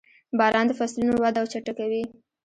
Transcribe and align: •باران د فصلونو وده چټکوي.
•باران 0.39 0.65
د 0.67 0.71
فصلونو 0.79 1.13
وده 1.23 1.41
چټکوي. 1.51 2.03